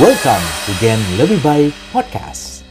[0.00, 2.64] Welcome to Gen Lebih Baik Podcast.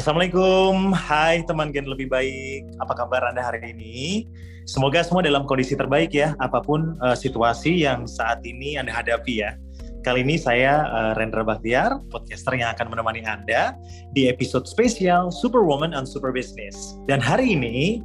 [0.00, 2.72] Assalamualaikum, hai teman Gen Lebih Baik.
[2.80, 4.24] Apa kabar Anda hari ini?
[4.64, 9.44] Semoga semua dalam kondisi terbaik ya, apa pun uh, situasi yang saat ini Anda hadapi
[9.44, 9.60] ya.
[10.08, 13.76] Kali ini saya uh, Rendra Bahtiar, podcaster yang akan menemani Anda
[14.16, 16.96] di episode spesial Superwoman and Super Business.
[17.04, 18.00] Dan hari ini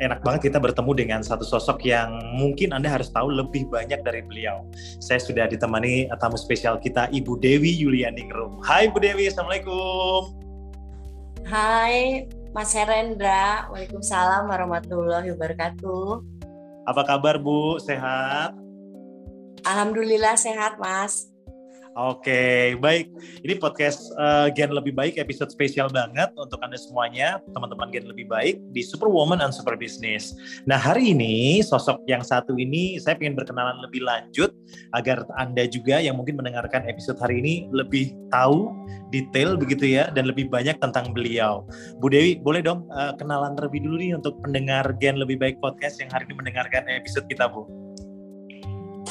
[0.00, 4.24] enak banget kita bertemu dengan satu sosok yang mungkin Anda harus tahu lebih banyak dari
[4.24, 4.64] beliau.
[4.98, 8.64] Saya sudah ditemani tamu spesial kita, Ibu Dewi Yulianingrum.
[8.64, 10.34] Hai Bu Dewi, Assalamualaikum.
[11.44, 16.24] Hai Mas Herendra, Waalaikumsalam warahmatullahi wabarakatuh.
[16.88, 18.56] Apa kabar Bu, sehat?
[19.68, 21.28] Alhamdulillah sehat Mas.
[21.98, 23.10] Oke, baik.
[23.42, 28.30] Ini podcast uh, Gen Lebih Baik episode spesial banget untuk Anda semuanya, teman-teman Gen Lebih
[28.30, 30.38] Baik di Superwoman and Super Business.
[30.70, 34.54] Nah, hari ini sosok yang satu ini saya ingin berkenalan lebih lanjut
[34.94, 38.70] agar Anda juga yang mungkin mendengarkan episode hari ini lebih tahu
[39.10, 41.66] detail begitu ya dan lebih banyak tentang beliau.
[41.98, 45.98] Bu Dewi, boleh dong uh, kenalan terlebih dulu nih untuk pendengar Gen Lebih Baik podcast
[45.98, 47.89] yang hari ini mendengarkan episode kita, Bu.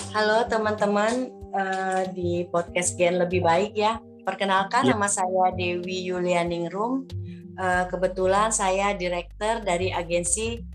[0.09, 4.01] Halo teman-teman, uh, di podcast Gen Lebih Baik ya.
[4.25, 4.97] Perkenalkan ya.
[4.97, 7.05] nama saya Dewi Yulianingrum.
[7.53, 10.65] Uh, kebetulan saya direktur dari agensi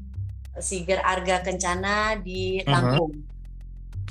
[0.62, 2.70] Siger Arga Kencana di mhm.
[2.70, 3.10] Lampung.
[3.10, 3.18] Uh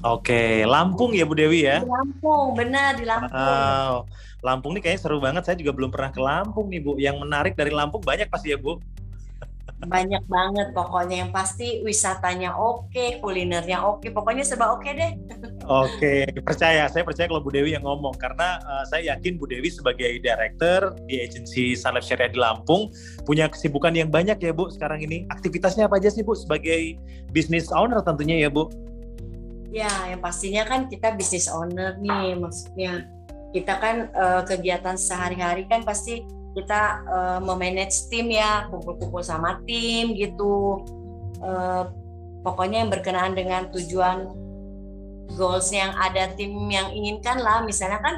[0.04, 0.20] -huh.
[0.20, 1.80] Oke, Lampung ya Bu Dewi ya?
[1.80, 3.32] Di Lampung, benar di Lampung.
[3.32, 3.96] Wow.
[4.44, 5.48] Lampung nih kayaknya seru banget.
[5.48, 7.00] Saya juga belum pernah ke Lampung nih Bu.
[7.00, 8.76] Yang menarik dari Lampung banyak pasti ya Bu?
[9.88, 11.26] Banyak banget pokoknya.
[11.26, 14.10] Yang pasti wisatanya oke kulinernya oke.
[14.12, 15.12] Pokoknya serba oke deh.
[15.66, 16.88] Oke percaya.
[16.92, 18.16] Saya percaya kalau Bu Dewi yang ngomong.
[18.20, 22.92] Karena uh, saya yakin Bu Dewi sebagai director di agensi Sunlife Syariah di Lampung
[23.24, 25.28] punya kesibukan yang banyak ya Bu sekarang ini.
[25.32, 27.00] Aktivitasnya apa aja sih Bu sebagai
[27.32, 28.68] business owner tentunya ya Bu?
[29.74, 32.38] Ya yang pastinya kan kita business owner nih.
[32.38, 33.10] Maksudnya
[33.54, 40.14] kita kan uh, kegiatan sehari-hari kan pasti kita uh, memanage tim ya kumpul-kumpul sama tim
[40.14, 40.86] gitu.
[41.44, 41.90] Uh,
[42.46, 44.32] pokoknya yang berkenaan dengan tujuan
[45.34, 47.66] goals yang ada tim yang inginkan lah.
[47.66, 48.16] Misalnya kan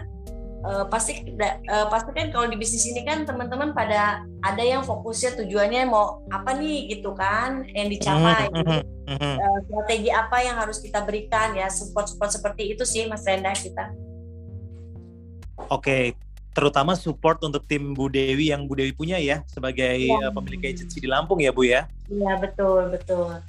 [0.66, 5.40] uh, pasti uh, pasti kan kalau di bisnis ini kan teman-teman pada ada yang fokusnya
[5.40, 8.50] tujuannya mau apa nih gitu kan yang dicapai.
[8.52, 8.76] Gitu.
[9.06, 13.54] uh, strategi apa yang harus kita berikan ya support support seperti itu sih Mas Renda
[13.54, 13.94] kita.
[15.72, 16.14] Oke,
[16.56, 20.32] terutama support untuk tim Bu Dewi yang Bu Dewi punya ya sebagai ya.
[20.32, 21.86] pemilik agensi di Lampung ya Bu ya.
[22.08, 23.44] Iya betul betul.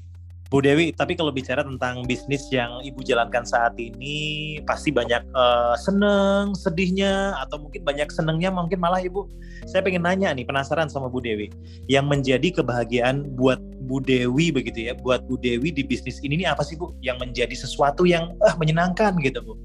[0.46, 5.74] Bu Dewi, tapi kalau bicara tentang bisnis yang Ibu jalankan saat ini, pasti banyak uh,
[5.74, 9.26] seneng, sedihnya, atau mungkin banyak senengnya, mungkin malah Ibu.
[9.66, 11.50] Saya pengen nanya nih, penasaran sama Bu Dewi,
[11.90, 13.58] yang menjadi kebahagiaan buat
[13.90, 16.94] Bu Dewi begitu ya, buat Bu Dewi di bisnis ini nih apa sih Bu?
[17.02, 19.58] Yang menjadi sesuatu yang uh, menyenangkan gitu Bu?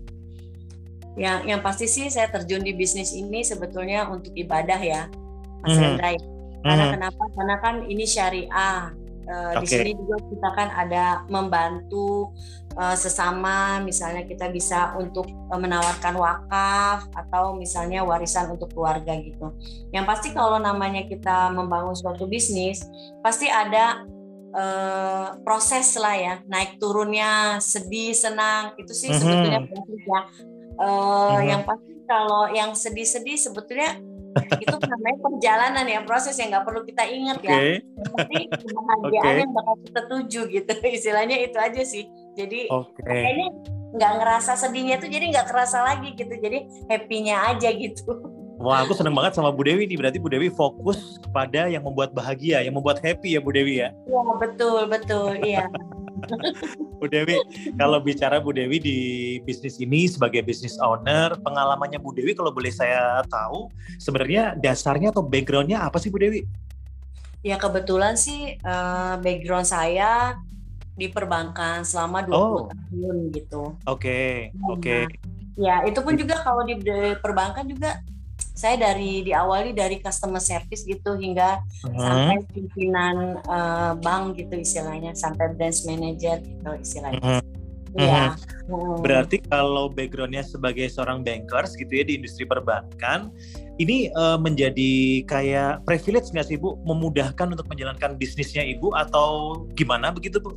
[1.20, 5.12] Yang yang pasti sih saya terjun di bisnis ini sebetulnya untuk ibadah ya,
[5.64, 6.00] Mas mm -hmm.
[6.62, 7.24] Karena mm kenapa?
[7.34, 8.94] Karena kan ini syariah.
[9.22, 9.64] Uh, okay.
[9.64, 12.34] Di sini juga kita kan ada membantu
[12.76, 19.54] uh, sesama, misalnya kita bisa untuk uh, menawarkan wakaf atau misalnya warisan untuk keluarga gitu.
[19.94, 22.82] Yang pasti kalau namanya kita membangun suatu bisnis,
[23.22, 24.04] pasti ada
[24.58, 29.22] uh, proses lah ya, naik turunnya, sedih, senang, itu sih mm -hmm.
[29.22, 30.22] sebetulnya proses ya
[30.82, 31.46] uh, hmm.
[31.46, 34.02] yang pasti kalau yang sedih-sedih sebetulnya
[34.64, 37.52] itu namanya perjalanan ya proses yang nggak perlu kita ingat okay.
[37.52, 37.60] ya
[38.16, 39.42] tapi kebahagiaan okay.
[39.44, 43.04] yang bakal kita tuju gitu istilahnya itu aja sih jadi okay.
[43.06, 43.50] kayaknya
[43.92, 48.24] nggak ngerasa sedihnya tuh jadi nggak kerasa lagi gitu jadi happynya aja gitu
[48.62, 49.98] Wah, aku seneng banget sama Bu Dewi nih.
[49.98, 53.90] Berarti Bu Dewi fokus kepada yang membuat bahagia, yang membuat happy ya Bu Dewi ya?
[54.06, 55.34] Iya, betul, betul.
[55.42, 55.66] Iya.
[57.02, 57.38] Bu Dewi,
[57.76, 59.00] kalau bicara Bu Dewi di
[59.42, 65.26] bisnis ini sebagai business owner, pengalamannya Bu Dewi kalau boleh saya tahu, sebenarnya dasarnya atau
[65.26, 66.46] backgroundnya apa sih Bu Dewi?
[67.42, 70.38] Ya kebetulan sih uh, background saya
[70.94, 72.70] di perbankan selama 20 oh.
[72.70, 73.64] tahun gitu.
[73.90, 74.78] Oke, okay, oke.
[74.78, 75.02] Okay.
[75.58, 76.78] Ya, itu pun juga kalau di
[77.20, 78.00] perbankan juga
[78.54, 81.98] saya dari diawali dari customer service gitu hingga hmm.
[81.98, 87.42] sampai pimpinan uh, bank gitu istilahnya sampai branch manager gitu istilahnya.
[87.42, 87.44] Hmm.
[87.98, 88.40] Ya.
[88.72, 89.04] Hmm.
[89.04, 93.34] Berarti kalau backgroundnya sebagai seorang bankers gitu ya di industri perbankan,
[93.82, 100.14] ini uh, menjadi kayak privilege nggak sih Bu, memudahkan untuk menjalankan bisnisnya Ibu atau gimana
[100.16, 100.56] begitu Bu?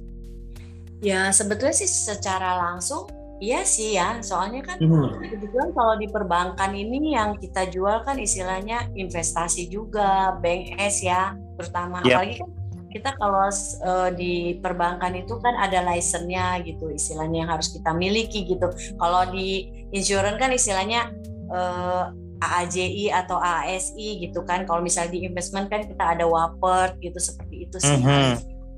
[1.03, 3.11] Ya sebetulnya sih secara langsung
[3.43, 5.19] Iya sih ya, soalnya kan hmm.
[5.27, 11.35] kebetulan kalau di perbankan ini yang kita jual kan istilahnya investasi juga, bank S ya,
[11.59, 12.23] terutama yep.
[12.23, 12.51] apalagi kan
[12.95, 18.47] kita kalau uh, di perbankan itu kan ada license-nya gitu istilahnya yang harus kita miliki
[18.47, 18.71] gitu.
[19.03, 21.11] Kalau di insurance kan istilahnya
[21.51, 24.63] uh, eh, AAJI atau AASI gitu kan.
[24.63, 27.99] Kalau misalnya di investment kan kita ada WAPER gitu seperti itu sih.
[27.99, 28.33] Mm -hmm.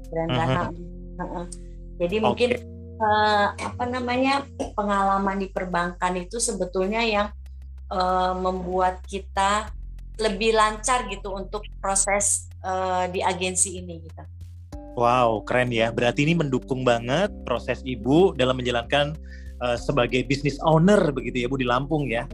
[0.09, 0.49] Dan mm
[1.21, 1.45] -hmm.
[2.01, 2.25] Jadi okay.
[2.25, 2.51] mungkin
[3.01, 4.45] uh, apa namanya
[4.77, 7.29] pengalaman di perbankan itu sebetulnya yang
[7.93, 9.71] uh, membuat kita
[10.17, 14.23] lebih lancar gitu untuk proses uh, di agensi ini gitu.
[14.97, 15.93] Wow, keren ya.
[15.93, 19.13] Berarti ini mendukung banget proses Ibu dalam menjalankan
[19.61, 22.25] uh, sebagai business owner begitu ya Bu di Lampung ya.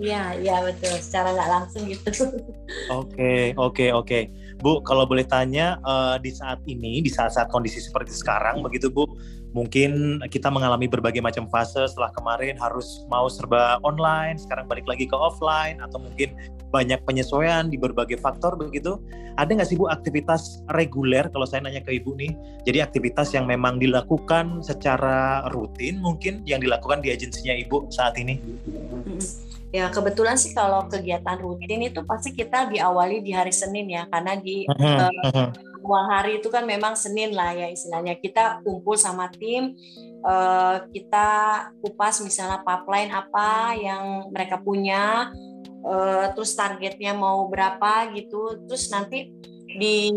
[0.00, 0.96] Iya, iya betul.
[1.00, 2.08] Secara nggak langsung gitu.
[3.00, 4.20] Oke, oke, oke.
[4.60, 9.08] Bu, kalau boleh tanya uh, di saat ini, di saat-saat kondisi seperti sekarang, begitu Bu,
[9.56, 15.08] mungkin kita mengalami berbagai macam fase setelah kemarin harus mau serba online, sekarang balik lagi
[15.08, 16.36] ke offline, atau mungkin
[16.70, 19.02] banyak penyesuaian di berbagai faktor begitu.
[19.38, 22.32] Ada nggak sih Bu aktivitas reguler kalau saya nanya ke Ibu nih?
[22.66, 28.38] Jadi aktivitas yang memang dilakukan secara rutin mungkin yang dilakukan di agensinya Ibu saat ini?
[29.70, 34.34] Ya kebetulan sih kalau kegiatan rutin itu pasti kita diawali di hari Senin ya karena
[34.34, 35.54] di uh,
[35.86, 39.78] awal hari itu kan memang Senin lah ya istilahnya kita kumpul sama tim
[40.26, 41.28] uh, kita
[41.80, 45.32] kupas misalnya pipeline apa yang mereka punya
[45.84, 48.66] uh, terus targetnya mau berapa gitu.
[48.68, 49.30] Terus nanti
[49.70, 50.10] di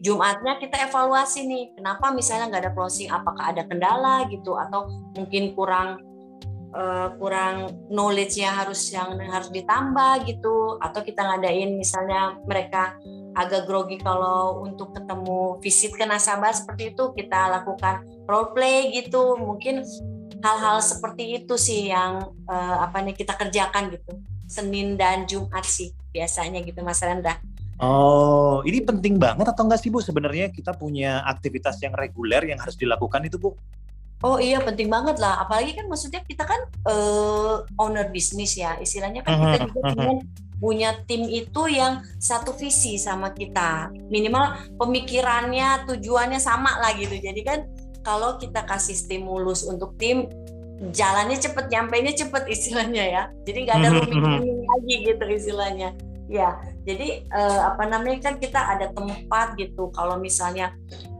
[0.00, 4.86] Jumatnya kita evaluasi nih kenapa misalnya nggak ada closing apakah ada kendala gitu atau
[5.18, 5.98] mungkin kurang
[6.74, 12.94] uh, kurang knowledge-nya harus yang harus ditambah gitu atau kita ngadain misalnya mereka
[13.34, 19.38] agak grogi kalau untuk ketemu visit ke nasabah seperti itu kita lakukan role play gitu.
[19.38, 19.86] Mungkin
[20.40, 24.18] hal-hal seperti itu sih yang uh, apa nih kita kerjakan gitu
[24.50, 27.38] Senin dan Jumat sih biasanya gitu Mas Rendra.
[27.78, 32.58] Oh, ini penting banget atau enggak sih Bu sebenarnya kita punya aktivitas yang reguler yang
[32.58, 33.54] harus dilakukan itu Bu?
[34.20, 39.24] Oh iya penting banget lah, apalagi kan maksudnya kita kan uh, owner bisnis ya, istilahnya
[39.24, 40.12] kan kita juga punya,
[40.60, 47.16] punya tim itu yang satu visi sama kita, minimal pemikirannya, tujuannya sama lah gitu.
[47.16, 47.64] Jadi kan
[48.04, 50.28] kalau kita kasih stimulus untuk tim,
[50.88, 53.22] jalannya cepet, nyampe nya cepet istilahnya ya.
[53.44, 55.92] Jadi nggak ada rumit lagi gitu istilahnya.
[56.30, 59.90] Ya, jadi uh, apa namanya kan kita ada tempat gitu.
[59.90, 60.70] Kalau misalnya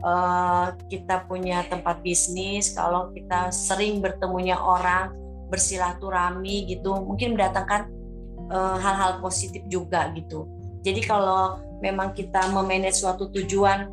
[0.07, 5.11] uh, kita punya tempat bisnis, kalau kita sering bertemunya orang,
[5.51, 7.91] bersilaturahmi gitu, mungkin mendatangkan
[8.55, 10.47] uh, hal-hal positif juga gitu.
[10.87, 13.91] Jadi kalau memang kita memanage suatu tujuan,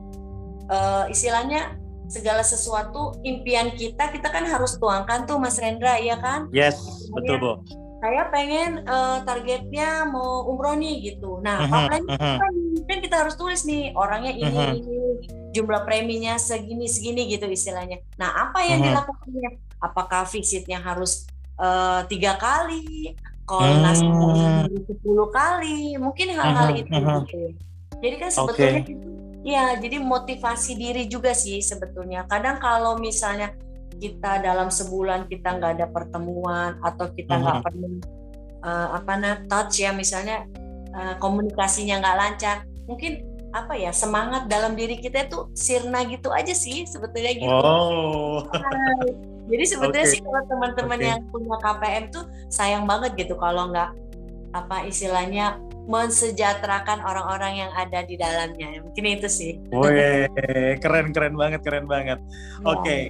[0.69, 1.75] uh, istilahnya
[2.07, 6.47] segala sesuatu impian kita kita kan harus tuangkan tuh Mas Rendra ya kan?
[6.51, 6.79] Yes,
[7.11, 7.53] betul Bu
[7.97, 11.41] saya pengen uh, targetnya mau umroh nih gitu.
[11.41, 12.37] Nah, uh-huh, uh-huh.
[12.37, 12.53] kan,
[12.85, 14.77] kan kita harus tulis nih orangnya ini uh-huh.
[14.77, 14.97] ini
[15.53, 18.05] jumlah preminya segini segini gitu istilahnya.
[18.21, 19.01] Nah, apa yang uh-huh.
[19.01, 19.49] dilakukannya?
[19.81, 21.25] Apakah visitnya harus
[21.57, 23.17] uh, tiga kali,
[23.49, 24.69] kolnas uh-huh.
[24.85, 26.81] sepuluh kali, mungkin hal-hal uh-huh.
[26.85, 26.93] itu.
[26.93, 27.21] Uh-huh.
[27.25, 27.41] Gitu.
[27.97, 28.95] Jadi kan sebetulnya okay.
[29.45, 32.25] Ya jadi motivasi diri juga sih sebetulnya.
[32.25, 33.53] Kadang kalau misalnya
[33.97, 37.65] kita dalam sebulan kita nggak ada pertemuan atau kita nggak uh -huh.
[37.65, 37.93] pernah
[38.61, 40.45] uh, apa nah touch ya misalnya
[40.93, 43.25] uh, komunikasinya nggak lancar mungkin
[43.55, 47.49] apa ya semangat dalam diri kita itu sirna gitu aja sih sebetulnya gitu.
[47.49, 48.45] Oh.
[49.51, 50.13] jadi sebetulnya okay.
[50.13, 51.09] sih kalau teman-teman okay.
[51.09, 53.89] yang punya KPM tuh sayang banget gitu kalau nggak
[54.53, 58.83] apa istilahnya mensejahterakan orang-orang yang ada di dalamnya.
[58.83, 59.51] Mungkin itu sih.
[59.71, 60.27] Wih,
[60.83, 62.19] keren keren banget, keren banget.
[62.19, 62.67] Ya.
[62.67, 62.83] Oke.
[62.83, 63.01] Okay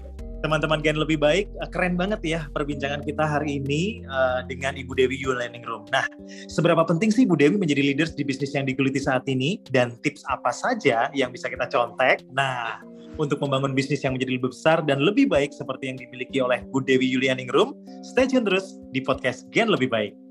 [0.42, 4.94] teman-teman Gen Lebih Baik, eh, keren banget ya perbincangan kita hari ini uh, dengan Ibu
[4.94, 5.90] Dewi You Learning Room.
[5.90, 6.06] Nah,
[6.46, 10.22] seberapa penting sih Ibu Dewi menjadi leaders di bisnis yang digeluti saat ini dan tips
[10.30, 12.22] apa saja yang bisa kita contek?
[12.34, 12.82] Nah,
[13.18, 16.86] untuk membangun bisnis yang menjadi lebih besar dan lebih baik seperti yang dimiliki oleh Bu
[16.86, 17.74] Dewi Yulianing Room,
[18.06, 20.27] stay tune terus di podcast Gen Lebih Baik.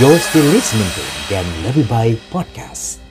[0.00, 3.04] You're still listening to Gen Lebih Baik Podcast.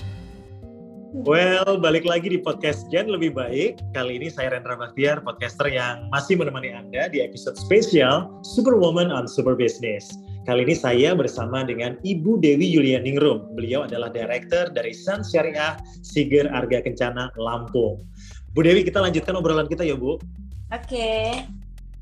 [1.14, 3.78] Well, balik lagi di podcast Gen Lebih Baik.
[3.94, 9.30] Kali ini saya Rendra Baktiar, podcaster yang masih menemani Anda di episode spesial Superwoman on
[9.30, 10.10] Super Business.
[10.50, 13.54] Kali ini saya bersama dengan Ibu Dewi Yulianingrum.
[13.54, 18.02] Beliau adalah Director dari San Syariah Siger Arga Kencana, Lampung.
[18.58, 20.18] Bu Dewi, kita lanjutkan obrolan kita ya, Bu.
[20.18, 20.90] Oke.
[20.90, 21.46] Okay.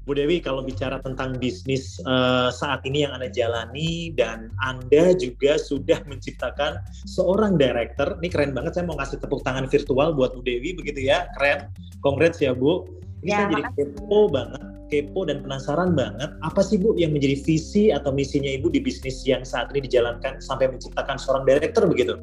[0.08, 5.60] Bu Dewi, kalau bicara tentang bisnis uh, saat ini yang Anda jalani dan Anda juga
[5.60, 8.80] sudah menciptakan seorang director, ini keren banget.
[8.80, 11.68] Saya mau kasih tepuk tangan virtual buat Bu Dewi, begitu ya, keren.
[12.00, 12.88] Congrats ya Bu.
[13.20, 17.44] Ini ya, saya jadi kepo banget kepo dan penasaran banget apa sih Bu yang menjadi
[17.44, 22.16] visi atau misinya Ibu di bisnis yang saat ini dijalankan sampai menciptakan seorang director begitu?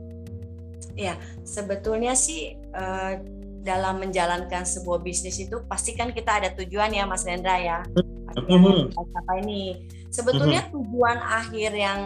[0.96, 3.20] Ya, sebetulnya sih uh,
[3.64, 7.80] dalam menjalankan sebuah bisnis itu pasti kan kita ada tujuan ya Mas Rendra ya.
[8.37, 8.92] Mm-hmm.
[8.92, 9.88] Apa ini?
[10.12, 10.75] Sebetulnya mm-hmm.
[10.76, 11.99] tujuan akhir yang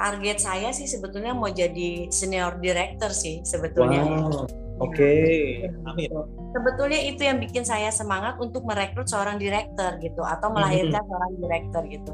[0.00, 4.02] target saya sih sebetulnya mau jadi senior director sih sebetulnya.
[4.02, 4.48] Wow.
[4.82, 5.70] Oke, okay.
[5.86, 6.10] amin.
[6.50, 11.12] Sebetulnya itu yang bikin saya semangat untuk merekrut seorang director gitu atau melahirkan mm-hmm.
[11.12, 12.12] seorang director gitu.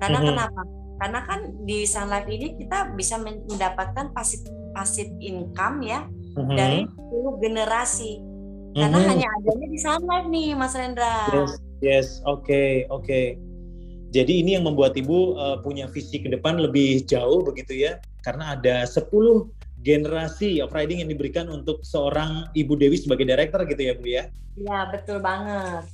[0.00, 0.30] Karena mm-hmm.
[0.32, 0.60] kenapa?
[0.96, 4.40] Karena kan di Sun Life ini kita bisa mendapatkan pasif
[4.72, 6.56] pasif income ya mm-hmm.
[6.56, 8.35] dari 10 generasi
[8.76, 9.12] karena mm-hmm.
[9.16, 11.16] hanya adanya di sana nih Mas Rendra.
[11.32, 13.08] Yes, yes, oke, okay, oke.
[13.08, 13.40] Okay.
[14.12, 17.96] Jadi ini yang membuat Ibu uh, punya visi ke depan lebih jauh begitu ya.
[18.20, 19.08] Karena ada 10
[19.80, 24.24] generasi of riding yang diberikan untuk seorang Ibu Dewi sebagai director gitu ya Bu ya.
[24.56, 25.84] Iya, betul banget.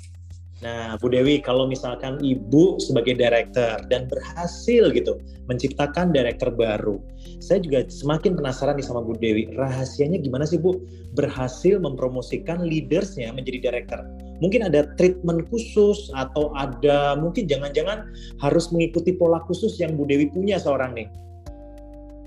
[0.62, 5.18] Nah, Bu Dewi, kalau misalkan Ibu sebagai director dan berhasil gitu
[5.50, 7.02] menciptakan director baru,
[7.42, 9.50] saya juga semakin penasaran nih sama Bu Dewi.
[9.58, 10.78] Rahasianya gimana sih Bu
[11.18, 14.06] berhasil mempromosikan leadersnya menjadi director?
[14.38, 18.06] Mungkin ada treatment khusus atau ada mungkin jangan-jangan
[18.38, 21.10] harus mengikuti pola khusus yang Bu Dewi punya seorang nih.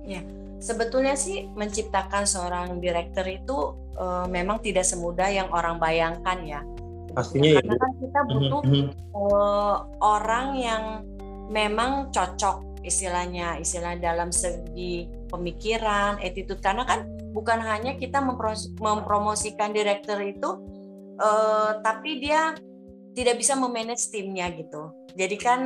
[0.03, 0.19] Ya,
[0.59, 6.61] sebetulnya sih menciptakan seorang director itu uh, memang tidak semudah yang orang bayangkan ya
[7.15, 8.87] pastinya ya, karena kan kita mhm, butuh mm-hmm.
[9.15, 10.83] uh, orang yang
[11.47, 18.21] memang cocok istilahnya istilah dalam segi pemikiran attitude karena kan bukan hanya kita
[18.77, 20.49] mempromosikan direktur itu
[21.17, 22.53] uh, tapi dia
[23.17, 25.59] tidak bisa memanage timnya gitu jadi kan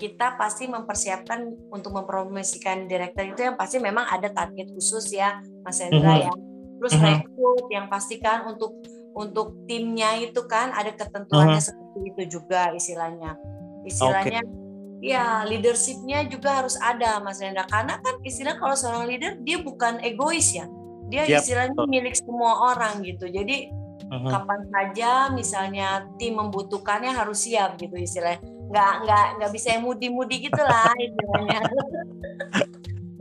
[0.00, 5.78] kita pasti mempersiapkan untuk mempromosikan direktur itu yang pasti memang ada target khusus ya Mas
[5.78, 6.26] Hendra mm-hmm.
[6.26, 6.32] ya
[6.80, 7.14] terus mm-hmm.
[7.28, 8.80] rekrut yang pastikan untuk
[9.14, 11.68] untuk timnya itu kan ada ketentuannya uh -huh.
[11.72, 13.34] seperti itu juga istilahnya.
[13.82, 15.02] Istilahnya okay.
[15.02, 19.98] ya leadershipnya juga harus ada Mas Rendra karena kan istilah kalau seorang leader dia bukan
[20.04, 20.66] egois ya.
[21.10, 21.42] Dia yep.
[21.42, 23.26] istilahnya milik semua orang gitu.
[23.26, 23.70] Jadi
[24.06, 24.30] uh -huh.
[24.30, 28.38] kapan saja misalnya tim membutuhkannya harus siap gitu istilahnya.
[28.70, 31.60] Nggak nggak nggak bisa yang mudi-mudi gitu lah istilahnya.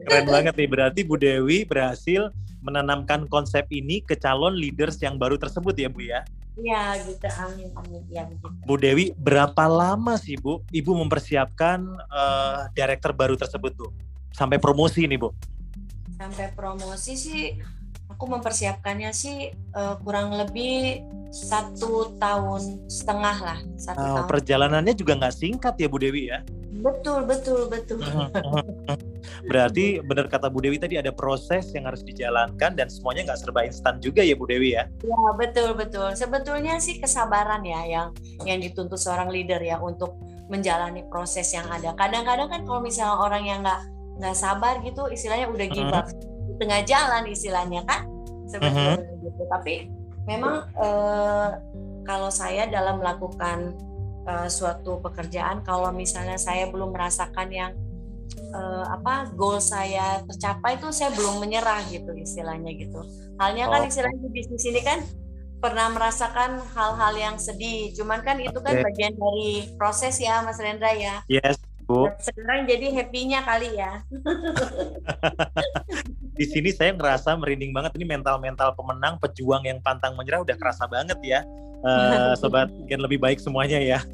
[0.10, 5.38] Keren banget nih berarti Bu Dewi berhasil menanamkan konsep ini ke calon leaders yang baru
[5.38, 6.26] tersebut ya Bu ya?
[6.60, 8.52] Iya gitu, amin amin ya gitu.
[8.68, 11.80] Bu Dewi, berapa lama sih Bu Ibu mempersiapkan
[12.12, 13.88] uh, director baru tersebut Bu?
[14.36, 15.32] Sampai promosi ini Bu?
[16.20, 17.56] Sampai promosi sih
[18.12, 23.60] aku mempersiapkannya sih uh, kurang lebih satu tahun setengah lah.
[23.80, 24.28] Satu oh, tahun.
[24.28, 26.44] Perjalanannya juga nggak singkat ya Bu Dewi ya?
[26.80, 28.00] Betul, betul, betul.
[29.44, 33.68] Berarti benar kata Bu Dewi tadi ada proses yang harus dijalankan dan semuanya nggak serba
[33.68, 34.88] instan juga ya Bu Dewi ya?
[35.04, 36.16] Ya betul betul.
[36.16, 38.08] Sebetulnya sih kesabaran ya yang
[38.48, 40.16] yang dituntut seorang leader ya untuk
[40.48, 41.94] menjalani proses yang ada.
[41.94, 43.82] Kadang-kadang kan kalau misalnya orang yang nggak
[44.20, 46.08] nggak sabar gitu, istilahnya udah give up
[46.50, 48.08] di tengah jalan istilahnya kan
[48.48, 49.24] sebetulnya uh-huh.
[49.24, 49.44] gitu.
[49.52, 49.74] Tapi
[50.26, 51.50] memang eh,
[52.08, 53.78] kalau saya dalam melakukan
[54.26, 57.72] uh, suatu pekerjaan kalau misalnya saya belum merasakan yang
[58.56, 63.00] uh, apa goal saya tercapai itu saya belum menyerah gitu istilahnya gitu
[63.40, 63.90] halnya kan oh.
[63.90, 65.00] istilahnya di bisnis ini kan
[65.60, 68.86] pernah merasakan hal-hal yang sedih cuman kan itu kan okay.
[68.86, 71.60] bagian dari proses ya Mas Rendra ya yes
[71.90, 72.06] Bu.
[72.22, 74.06] Sekarang jadi happy-nya kali ya.
[76.40, 80.88] di sini saya ngerasa merinding banget ini mental-mental pemenang, pejuang yang pantang menyerah udah kerasa
[80.88, 81.44] banget ya
[81.84, 84.00] uh, sobat yang lebih baik semuanya ya.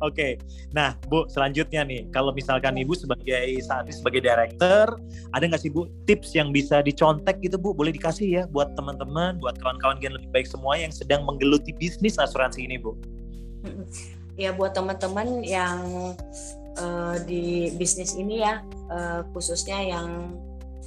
[0.00, 0.32] Oke, okay.
[0.72, 4.96] nah Bu selanjutnya nih, kalau misalkan Ibu sebagai saat ini sebagai director,
[5.36, 9.36] ada nggak sih Bu tips yang bisa dicontek gitu Bu, boleh dikasih ya buat teman-teman,
[9.36, 12.96] buat kawan-kawan yang lebih baik semua yang sedang menggeluti bisnis asuransi ini Bu?
[14.40, 16.16] Ya buat teman-teman yang
[16.80, 20.40] uh, di bisnis ini ya, uh, khususnya yang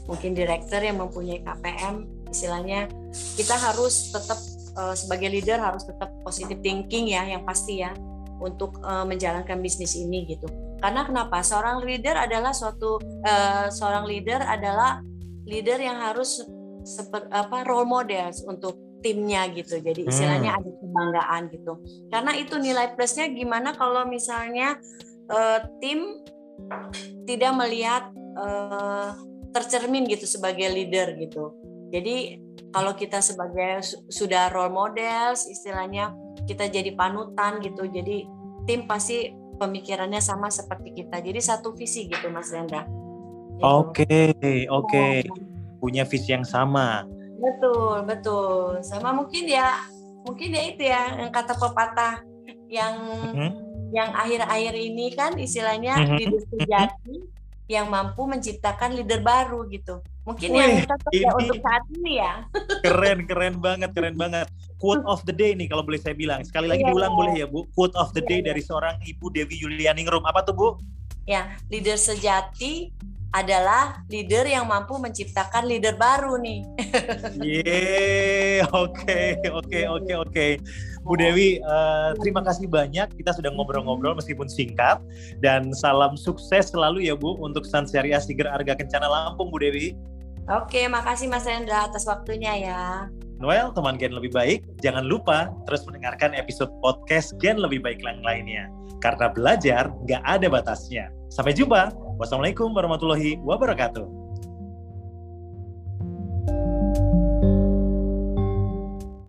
[0.09, 2.89] mungkin director yang mempunyai KPM, istilahnya
[3.37, 4.41] kita harus tetap
[4.73, 7.93] uh, sebagai leader harus tetap positive thinking ya yang pasti ya
[8.41, 10.49] untuk uh, menjalankan bisnis ini gitu.
[10.81, 11.45] Karena kenapa?
[11.45, 12.97] Seorang leader adalah suatu
[13.27, 15.03] uh, seorang leader adalah
[15.45, 16.41] leader yang harus
[16.81, 19.79] seperti apa role model untuk timnya gitu.
[19.79, 20.59] Jadi istilahnya hmm.
[20.59, 21.73] ada kebanggaan gitu.
[22.07, 24.79] Karena itu nilai plusnya gimana kalau misalnya
[25.27, 26.23] uh, tim
[27.27, 29.15] tidak melihat uh,
[29.49, 31.53] tercermin gitu sebagai leader gitu.
[31.89, 32.37] Jadi
[32.69, 36.13] kalau kita sebagai sudah role models istilahnya
[36.45, 38.25] kita jadi panutan gitu jadi
[38.69, 43.61] tim pasti pemikirannya sama seperti kita jadi satu visi gitu Mas Rendra gitu.
[43.65, 45.25] oke okay, oke okay.
[45.25, 45.33] Iya.
[45.81, 47.05] punya visi yang sama
[47.39, 49.81] betul betul sama mungkin ya
[50.27, 52.21] mungkin ya itu ya yang kata pepatah
[52.69, 53.51] yang mm -hmm.
[53.89, 56.17] yang akhir-akhir ini kan istilahnya mm -hmm.
[56.19, 57.15] leader sejati
[57.69, 60.01] yang mampu menciptakan leader baru gitu.
[60.25, 62.33] Mungkin Wih, yang cocok ya untuk saat ini ya.
[62.81, 64.49] Keren, keren banget, keren banget.
[64.81, 66.41] Quote of the day nih kalau boleh saya bilang.
[66.41, 67.19] Sekali lagi yeah, diulang yeah.
[67.21, 67.69] boleh ya Bu?
[67.77, 68.49] Quote of the day yeah.
[68.49, 70.25] dari seorang Ibu Dewi Yulianingrum.
[70.25, 70.67] Apa tuh Bu?
[71.29, 72.89] Ya, leader sejati
[73.29, 76.65] adalah leader yang mampu menciptakan leader baru nih.
[77.37, 79.21] Yeay, oke,
[79.53, 80.47] oke, oke, oke.
[81.09, 83.09] Bu Dewi, uh, terima kasih banyak.
[83.17, 85.01] Kita sudah ngobrol-ngobrol meskipun singkat.
[85.41, 89.97] Dan salam sukses selalu ya Bu untuk San Syariah Siger Arga Kencana Lampung, Bu Dewi.
[90.45, 93.09] Oke, makasih Mas Hendra atas waktunya ya.
[93.41, 98.21] Noel, teman Gen Lebih Baik, jangan lupa terus mendengarkan episode podcast Gen Lebih Baik yang
[98.21, 98.69] lainnya.
[99.01, 101.09] Karena belajar nggak ada batasnya.
[101.33, 101.89] Sampai jumpa.
[102.21, 104.18] Wassalamualaikum warahmatullahi wabarakatuh.